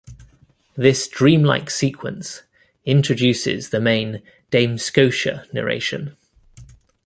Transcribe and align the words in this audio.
This 0.75 1.07
dream-like 1.07 1.69
sequence 1.69 2.41
introduces 2.85 3.69
the 3.69 3.79
main 3.79 4.23
'Dame 4.49 4.79
Scotia' 4.79 5.45
narration. 5.53 6.17